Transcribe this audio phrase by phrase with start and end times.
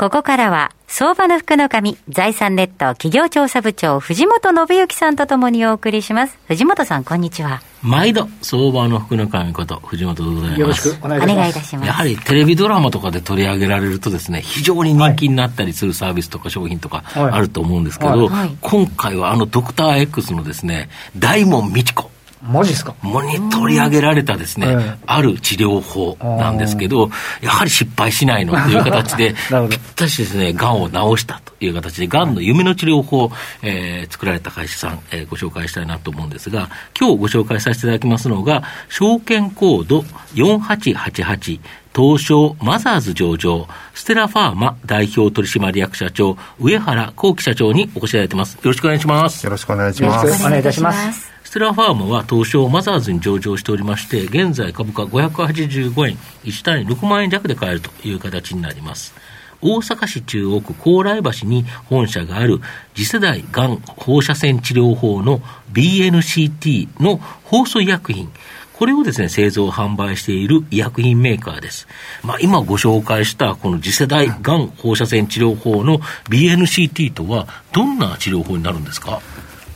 [0.00, 6.38] ここからは相場の福の神財産ネット企業調査部長藤本信之さんとともにお送りします。
[6.46, 7.60] 藤本さんこんにちは。
[7.82, 10.60] 毎度相場の福の神こと藤本でございます。
[10.60, 11.86] よろしくお願いいたします。
[11.86, 20.88] やはりテレビドラマとかで取り上げられるとですね非常に人気になったりするサービスとか商品とかあると思うんですけど、はい、今回はあのドクター X のですね
[21.18, 22.10] 大門美智子
[22.42, 22.94] マジですか？
[23.02, 27.10] もに取り上げられたですね、ある治療法なんですけど、
[27.42, 29.34] やはり失敗しないのという形で、
[29.68, 33.30] ぴったしですね、がんを治したという形で、がんの夢の治療法、
[33.62, 40.04] えー、作られた会社さん、えー、ご紹介したいなと思うんですが、今日ご紹介させていただきますのが、証券コード
[40.34, 41.60] 4888、
[41.94, 48.54] 東証マザーズ上場、ステラファーマ代表取締役社長、上原幸樹社長にお越しいただいてます。
[48.54, 49.44] よろしくお願いします。
[49.44, 50.26] よろしくお願いします。
[50.26, 51.30] よろしくお願いいたします。
[51.50, 59.12] ステラファーマは東証マザーズに上場しておりまして、現在株価585円、1単位6万円弱で買えるという形になります。
[59.60, 62.60] 大阪市中央区高麗橋に本社がある
[62.94, 65.40] 次世代がん放射線治療法の
[65.72, 68.30] BNCT の放送医薬品。
[68.74, 71.88] これをですね、製造販売している医薬品メーカーです。
[72.22, 79.20] まあ、今ご紹介したこの次世代がん放射線治療法の BNCT とはどんな治療法になるんですか？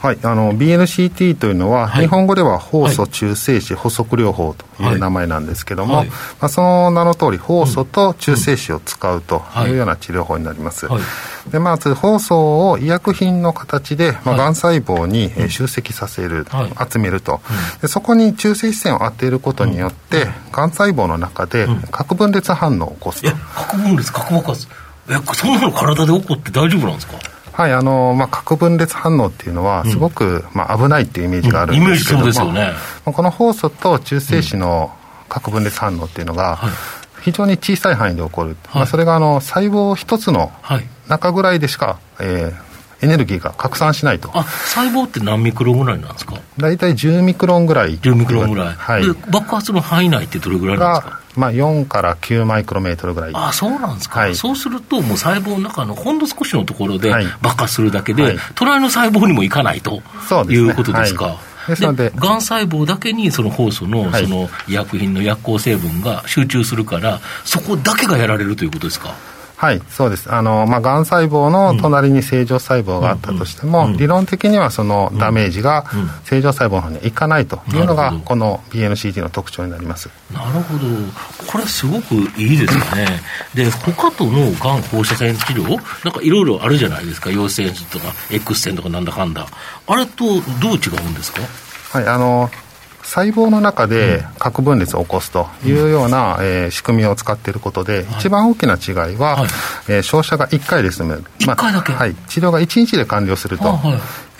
[0.04, 10.86] はい、あの BNCT というのは、はい、日本語では酵素中性子補足療法という名前なんですけども、はい、まあ、その名の通り酵素と中性子を使うというような治療法になります、
[11.50, 16.44] でまず酵素を医薬品の形で、まあ、がん細胞に集積させる、
[16.86, 17.40] 集めると、
[17.80, 24.68] でそこに中性子線を当てることによって、がん細胞の中で核分裂反応を起こすと、核分裂核爆発。
[25.08, 27.33] えそんなの体で起こって大丈夫なんですか？
[27.56, 32.72] はいあのまあ、核分裂反応っていうのは、すごく、うん、まあ、危ないっていうイメージがあるんですけども、うん、そうですよね、
[33.04, 34.92] この酵素と中性子の
[35.28, 36.58] 核分裂反応っていうのが、
[37.22, 40.52] 非常に小さい範囲で起こる、はい、まあ、それがあの細胞一つの
[41.08, 44.30] 中ぐらいでしか、えー、エネルギーが拡散しないと。
[44.34, 46.36] あ細胞って何ミクロンぐらいなんですか？
[46.58, 47.98] 大体10ミクロンぐらい。
[47.98, 51.20] 10ミクロンぐらい、はい、爆発の範囲内ってどれぐらいなんですか？
[51.36, 53.32] まあ、4から9マイクロメートルぐらい。
[53.34, 57.12] あそうなんですか、はい、そうすると、もう細胞の中のほんの少しのところで
[57.42, 60.02] 爆発するだけで、はい、隣の細胞にもいかないと
[60.48, 61.38] いうことですか。
[61.66, 69.14] ですので、がん細胞だけにその酵素のその医薬品の薬効成分が集中するから、そこだけがやられるということですか？
[69.56, 70.32] はいそうです。
[70.34, 75.84] あの、まあ、がん細胞の隣に正常細胞があったとしても、理論的にはそのダメージが
[76.24, 80.10] 正常細胞の方にいかないというのが、この BNCT の特徴になります。
[80.32, 80.80] なるほど、
[81.46, 83.20] これ、すごくいいですよね、
[83.54, 85.62] で他とのがん放射線治療、
[86.04, 89.46] なんかいろいろあるじゃないですか、陽性とか X 線とかなんだかんだ、
[89.86, 90.24] あれと
[90.60, 91.40] どう違うんですか？
[91.92, 92.50] はいあの
[93.14, 99.48] 細胞の中で核分裂を起こすというような、えー、仕組みを使っていることで、一番大きな違いは、はい、
[99.88, 103.78] えー、照射が1回で済む、まあはい、治療が1日で完了すると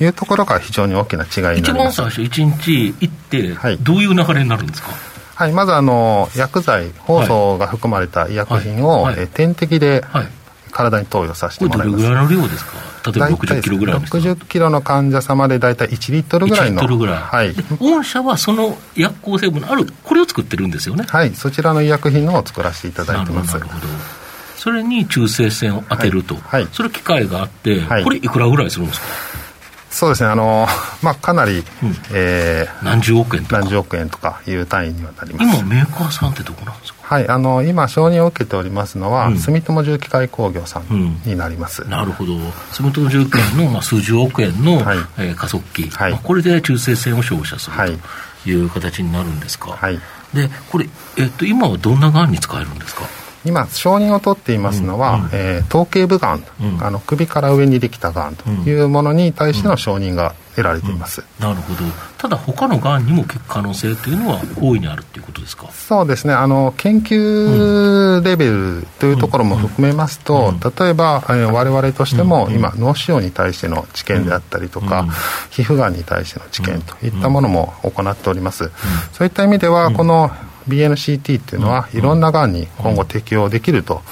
[0.01, 0.07] い。
[0.07, 1.95] うところが非常に大きな違いになります。
[1.95, 4.89] 一番最初、1日行って、はい、どういう流れになるんですか？
[5.37, 9.15] はい、まずあの薬剤、酵素が含まれた医薬品を、はい。
[9.17, 10.03] はい、え点滴で
[10.73, 11.97] 体に投与させてもらいます。
[11.97, 12.94] これどれぐらいの量ですか？
[13.06, 16.78] 例えば60キロぐらいですか60キロの患者様で大体1リットルぐらいの。
[16.78, 17.16] 1リットルぐらい。
[17.19, 17.54] はい。
[17.78, 21.04] 御社はその薬効成分のある、これを作ってるんですよね。
[21.09, 23.54] はい、そちらの医薬品のを作らせていただいてます。
[23.54, 23.87] なるほど。
[24.56, 26.37] それに中性線を当てると。
[26.37, 26.62] はい。
[26.62, 29.06] はい、それ機械があって、はい、これいくらぐらいするんですか？
[29.94, 30.66] そうですね、あの
[31.03, 33.60] まあ、かなり、うん、えー、何十億円とか。
[33.60, 35.59] 何十億円とかいう単位にはなります。
[35.60, 42.32] 今、メーカーさんってどこなんですか、はい、あの今、承認を受けておりますのは、うん、住友重機械工業さんになります、うん、なるほど、
[42.72, 44.99] 住友重機械の、まあ、数十億円の、はい。
[45.19, 46.11] えー、加速器、はい。
[46.11, 48.65] まあ、これで中性線を照射するとい。
[48.65, 49.70] う形になるんですか？
[49.81, 49.99] はい、
[50.35, 53.02] でこれ、えっと、今はどんながんに使えるんですか？
[53.44, 55.25] 今承認を取っていますのは、うん。
[55.25, 61.81] うん、えー、頭頸部がん、うん、あの首から上にできたがんというものに対しての承認が得られています、うん、なるほど。
[62.17, 65.69] ただ他のがんにも効く可能性というのは大いにあるということですか？
[65.73, 66.32] そうですね。
[66.32, 75.06] あの研究レベルというところも含めますと、例えば、えー、我々としても今脳腫瘍に対しての治験であったりとか、
[75.50, 78.70] 皮膚がんに対しての治験といったものも行っております、
[79.12, 80.31] そういった意味ではこの
[80.69, 84.02] BNCT っていうのは、いろんながんに今後適用できると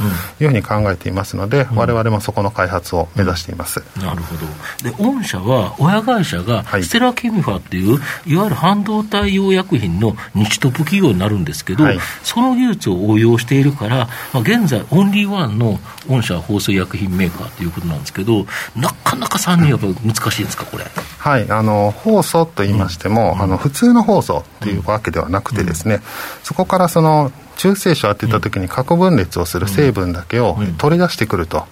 [0.40, 3.82] いうふうに考えていますので、われわれもそこの開発を目指しています。
[4.00, 4.90] なるほど。
[4.90, 15.78] で、御社は、親会社が、ステラケミファっていう、い、わゆる半導体用薬品の日トップ企業になるんですけど、はい、その技術を応用しているから、まあ、現在、オンリーワンの
[16.08, 18.46] 御社放送医薬品メーカーということなんですけど、
[18.76, 20.84] なかなか3人やっぱ難しいですか、これ？
[21.19, 26.00] はい、あの酵素と言いましても、うん、あの普通の酵素というわけではなくてですね、うん、
[26.43, 31.65] そこからその中性子を当てたときに核分裂をする成分だけを取り出してくると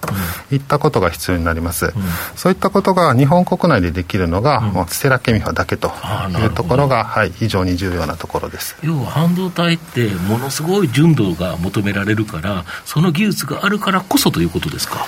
[0.51, 1.91] いったことが必要になります、
[2.35, 5.91] そういったことが日本国内でできるのが、もうステラケミファだけと
[6.39, 8.77] いうところが、はい、非常に重要なところです。
[8.83, 15.05] 要は半導体ってものすごい純度が求められるからその技術があるからこそということですか？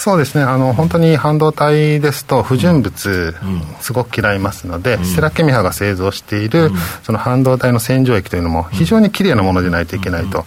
[0.00, 0.44] そうですね。
[0.44, 3.34] あの本当に半導体ですと不純物、
[3.80, 6.70] すごく嫌いますので、ステラケミハが製造している、
[7.02, 10.46] その半導体の洗浄液というのも非常にきれいなものでないといけないと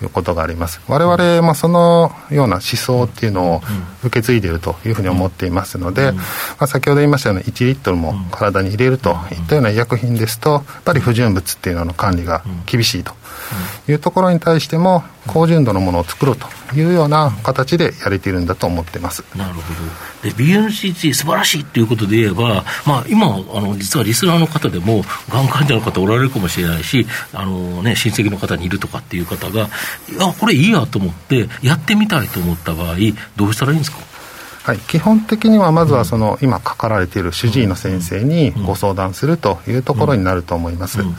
[0.00, 0.80] いうことがあります。
[0.88, 3.62] 我々もそのような思想っていうのを
[4.04, 6.22] 受け継いでいるというふうに思っていますので、ま
[6.60, 13.12] あ、先ほど言いましたように1リットルも体に入れるといったような医薬品ですとやっぱり不純物っていうのの管理が厳しいと
[13.88, 19.24] いうところに対しても高純度のものを作ろうというような形でやれているんだと思ってます。
[19.36, 19.60] なるほ
[20.22, 20.30] ど。
[20.30, 23.30] で BNCT 素晴らしいということで言えば、まあ、今あ
[23.60, 29.68] の実はリスナーの方でもがん患者の方おられるかもしれないしあの、ね、親戚の方にいるとかっていう方が
[30.08, 32.96] いやこれいいやと思ってやってみたいと思った場合
[33.36, 33.98] どうしたらいいんですか？
[34.64, 41.02] はい、基本的にはまずはその、今かかられている主治医の先生にご相談するというところになると思います。
[41.02, 41.08] うん。
[41.08, 41.16] うん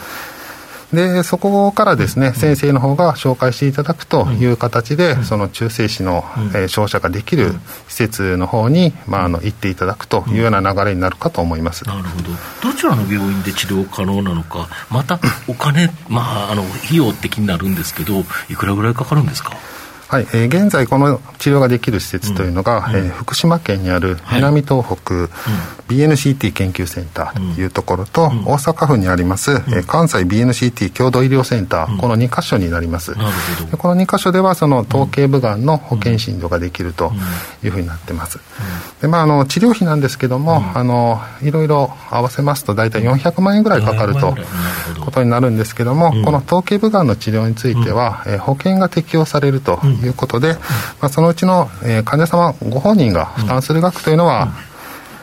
[0.94, 6.24] でそこからですね、先生の方が紹介していただくという形で、その中性子の、
[6.54, 7.54] えー、照射ができる
[7.88, 11.86] 施設の方に、まあ、あの行っていただくというような流れになるかと思います。
[11.86, 12.70] なるほど。
[12.72, 19.52] どちらの病院で治療可能なのか、またお金、まあ、あの費用的になるんですけど、いくらぐらいかかるんですか？
[20.08, 25.28] はい、えー、現在この治療ができる施設というのが、うん、えー、福島県にある南東北、は
[25.90, 33.16] い、BNCT 研究センターというところと、うん、大阪府にあります、うん、えー、関西 BNCT 共同医療センター、この2箇所になります、
[33.78, 37.12] この2箇所ではその頭頸部がんの保険診療ができると
[37.64, 38.40] いうふうになってます、
[39.02, 44.36] でまあ、あの治療費なんですけども、あのいろいろ合わせますと大体400万円ぐらいかかると
[45.04, 50.54] ことになるんですけども、この頭頸部がんの治療については、えー、保険が適用されるということで、
[51.02, 54.50] まあ、そのうちの、えー、患者様ご本人が負担する額というのは、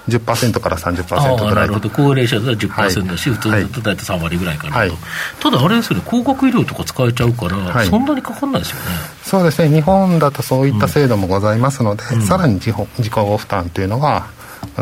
[0.08, 4.92] 10%から30%ぐらいなるほど、高齢者だと10%だし、はい、普通だと大体3割ぐらいかなと、はい、
[5.40, 8.82] ただあれですよね、高額医療とか使えちゃうから、はい、そんなにかかんないですよね。
[9.22, 14.26] そうですね、日本だとそういった制度もございますので、うん、さらに自己自己負担というのが、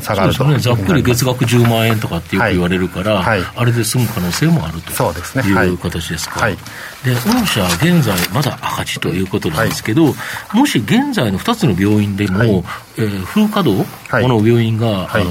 [0.00, 5.68] 下がると、ね、ざっくり月額10万円とかってよく言われるから、はい、あれで済む可能性もあるとそうです、ね、い。
[5.68, 6.40] う形ですか。
[6.40, 6.56] はい。
[7.04, 10.10] で御社、現在、まだ赤字ということなんですけど、は
[10.54, 12.50] い、もし現在の2つの病院でも、はい、
[12.98, 15.24] えー、フル稼働、この病院が、あの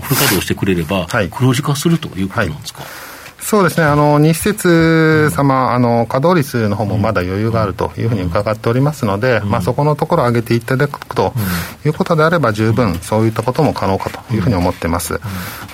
[0.00, 2.82] フル稼働してくれれば、黒字化するということなんですか？
[3.44, 11.34] そうですね、あの日設様、あの稼働率の方もまだ余裕があるというふうに伺っておりますので、まあ、そこのところを上げていただくと
[11.84, 15.20] いうことであれば、十分そういったことも可能かというふうに思ってます。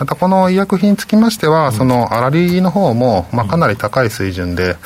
[0.00, 4.76] また、この医薬品につきましては、その粗利の方も、まあ、かなり高い水準で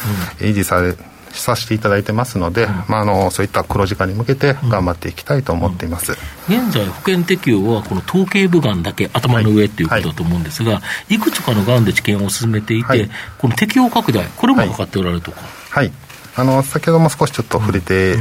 [0.40, 0.94] 維持され
[1.40, 6.12] させていただいてますので、まあ、あのそういった黒字化に向けて頑張っていきたいと思っています、
[6.48, 15.40] 現在、保険適用はこの頭頸部がんだけ頭の上ということだと思うんですが、はい、いくつかのがんで治験を進めていて、はい、この適用拡大、これもかかっておられるとか。
[15.70, 15.93] はい、
[16.36, 18.17] あの先ほども少しちょっと触れて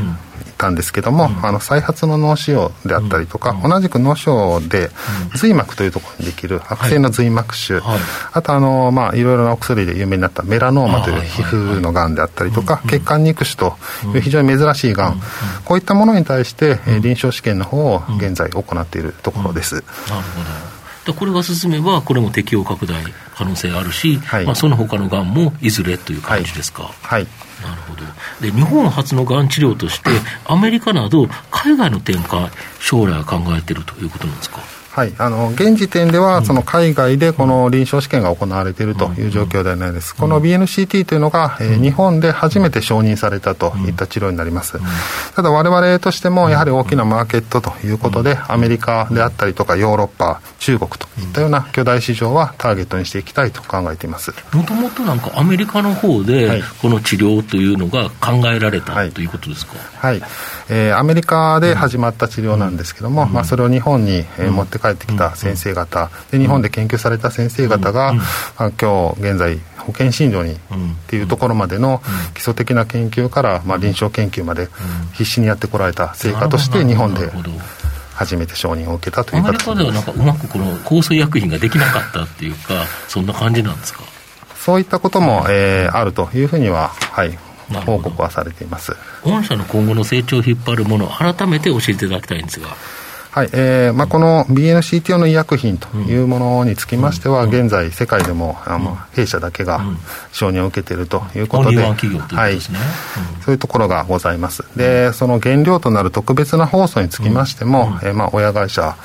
[0.63, 4.89] たんですけども、うん、あの再発の脳腫瘍であったりとか、うん、同じく脳腫瘍で
[5.35, 7.99] 髄膜というところにできる悪性の髄膜腫、はい、
[8.31, 13.75] あとあの、まあ、いろいろなお薬で有名になったメラノーマという皮膚のがんであったりとか、血管肉腫と
[14.15, 15.21] いう非常に珍しいがん、
[15.65, 19.75] こういったものに対して、え臨床試験の方を現在行っているところです。
[19.75, 23.03] なるほどこれが進めば、これも適用拡大
[23.35, 26.83] 可能性あるし、はい、まあ、その他のがんもいずれという感じですか。
[26.83, 27.27] はい、はい
[27.63, 28.03] なるほど
[28.41, 30.09] で日本初のがん治療として、
[30.45, 34.59] アメリカなど海外の展開、将来は考えているということなんですか？
[34.93, 44.79] はい、あの現時点では、その海外でこの臨床試験が行われているという状況ではないです、この BNCT というのが、えー、日本で初めて承認されたといった治療になります、
[45.35, 54.31] ただ、われわれとしても、やはり大きなマーケットということで、アメリカであったりとか、ヨーロッパ、中国といったような巨大市場はターゲットにしていきたいと考えています。
[54.53, 59.73] もともとなんか、アメリカの方で、この治療というのが考えられた、はい、ということですか？
[59.97, 60.21] はい。
[60.69, 68.13] えー、アメリカで始まった治療なんですけども、まあ、それを日本に、えー、持って帰ってきた先生方、で日本で研究された先生方が、
[68.57, 70.57] あ今日現在保険診療にっ
[71.07, 72.01] ていうところまでの
[72.33, 74.67] 基礎的な研究から、まあ、臨床研究まで
[75.13, 77.31] 必死にやってこられた成果として日本で
[78.13, 84.03] 初めて承認を受けたという形アメリカではなんかうまくこの抗生薬品ができなかったっていうかそんな感じなんですか？
[84.55, 87.37] そういったことも、えー、あるというふうには、はい、
[87.85, 88.95] 報告はされています。
[89.23, 92.67] 御社の今後の成長を引っ張るもの改めて教えていただきたいんですが
[93.33, 99.81] はいえーまあ、この BNCTO の医薬品というものにつきましては、現在、世界でもあの弊社だけが
[100.31, 101.95] 承認を受けているということで、は
[102.49, 102.71] い、そ
[103.47, 104.63] ういうところがございます。
[104.77, 108.95] で、その原料となる特別な酵素につきましても、えーまあ、親会社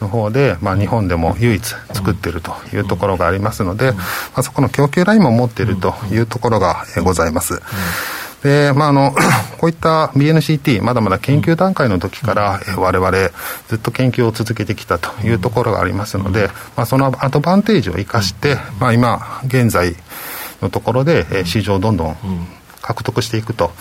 [0.00, 1.62] の方で、まあ、日本でも唯一
[1.92, 3.98] 作っているというところがありますので、ま
[4.36, 7.60] あ、そこの供給ラインも持っているというところがございます。
[8.44, 9.12] で、まあ、あの、
[9.58, 13.10] こういった BNCT、まだまだ研究段階の時から、え我々、
[13.68, 19.96] ずっと研究を続けてきたというところがありますので、まあ、そのアドバンテージを生かして、まあ、今、現在
[20.60, 22.16] のところで、え市場をどんどん
[22.82, 23.72] 獲得していくと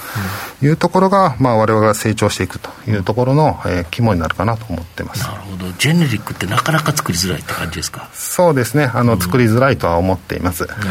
[0.61, 5.23] いうところが、まあ、我々が成長していくというところの、えー、肝になるかなと思ってます。
[5.27, 8.09] なるほど、ジェネリックってなかなか作りづらいって感じですか？
[8.13, 10.65] そうですね、あの、作りづらいとは思っています。
[10.65, 10.81] なる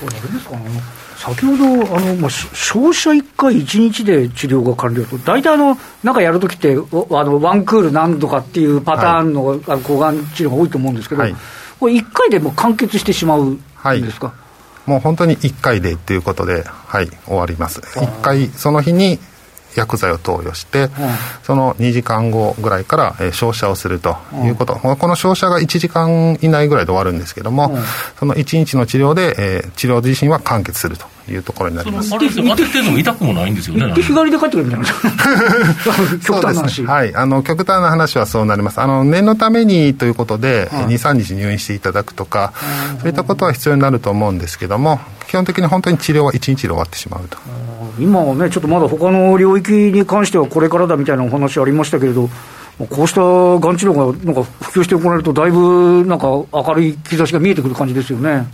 [0.00, 0.08] ほど。
[0.08, 0.56] あれですか？
[1.16, 11.34] 先ほどあの、まあ、消費者1回1日で治療が完了と、大体あの、なんかやるときってあの、ワンクール何度かっていうパターンの,、あの抗がん治療が多いと思うんですけど、はい、
[11.80, 14.34] これ、1回でも完結してしまうんですか、は
[14.86, 17.80] い、もう本当に1回でっていうことで、はい、終わります。
[17.80, 19.18] 1回、その日に
[19.76, 20.90] 薬剤を投与して、うん、
[21.42, 27.82] その2時間後ぐらいから、えー、照射をするということ、うん、この照射が1時間以内ぐらいで終わるんですけども、うん、
[28.18, 32.14] その1日の治療で、えー、治療自身は完結するというところになります。
[32.14, 34.86] あれですよ当てても痛くもないんですよね日帰りで帰ってくるみたいな。
[36.24, 37.14] 極端な話、ね、はい。
[37.14, 38.80] あの極端な話はそうなります。
[38.80, 42.52] あの念のためにということで、うん、23日入院していただくとか、
[43.00, 47.38] そういったことは必要になると思うんですけども基本的に本当に治療は1日で終わってしまうと
[47.98, 52.28] 今はねちょっとまだ他の領域に関してはこれからだみたいなお話ありましたけれど
[52.78, 58.46] こうしたがん治療がなんか普及して行われると、だいぶなんか明るい兆しが見えてくる感じですよね。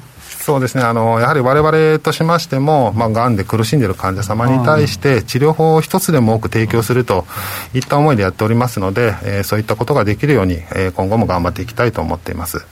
[0.43, 7.27] そうですねあのやはりわれわれとしましても、まあ、がんで苦しんでいる患者様に対して、治療法を一つでも多く提供すると
[7.75, 12.65] いった思いでやっておりますので、えー、そういったことができるように、えー、今後も頑張っていきたいと思っています。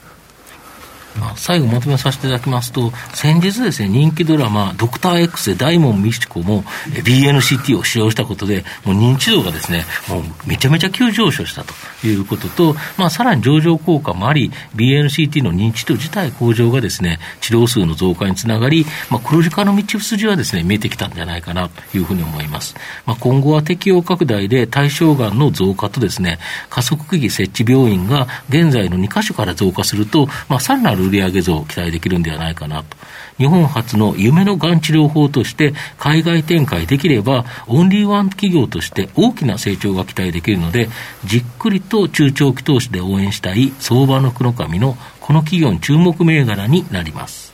[1.19, 11.73] まあ、最後まとめさせていただきますと、先日ですね、人気ドラマ、ドクター X で大門美智子も BNCT を使用したことで、もう認知度がですね、もうめちゃめちゃ急上昇したと
[12.07, 22.75] いうことと、まあ、さらに上場効果もあり、BNCT の認知度自体向上がですね、治療数の増加につながり、まあ、黒字化の道筋はですね、見えてきたんじゃないかなというふうに思います。
[23.05, 26.39] まあ、今後は適用拡大で対象がんの増加とですね、
[26.69, 32.97] 加速区域設置病院が現在の2カ所から増加すると、まあ、さらなる売上増を期待できるんではないかなと。
[33.37, 40.89] 日本初の夢のがん治療法として海外展開できれば、オンリーワン企業として大きな成長が期待できるので、
[41.25, 47.53] じっくりと中長期投資で応援したい相場の黒髪のこの企業に注目銘柄になります。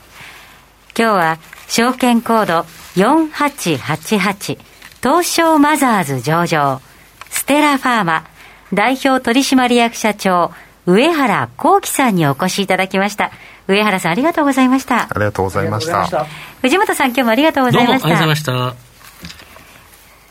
[0.98, 4.58] 今日は証券コード4888
[5.04, 6.82] 東証マザーズ上場
[7.30, 8.26] ステラファーマ
[8.74, 10.52] 代表取締役社長
[10.88, 13.32] 上原幸喜さんにお越しいただきました。
[13.68, 15.02] 上原さんありがとうございました。
[15.02, 16.26] ありがとうございました。
[16.62, 18.08] 藤本さん今日もありがとうございました。
[18.08, 18.88] どうもありがとうございました。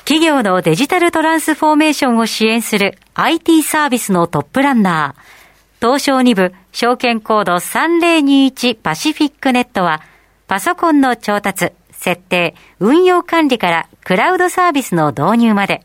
[0.06, 10.00] 企業のデジタルトランスフォーメーションを支援する IT サービスのトップランナー、東証2部証券コード3021パシフィックネットは、
[10.46, 15.84] パソコンの調達、設定、運用管理からクラウドサービスの導入まで、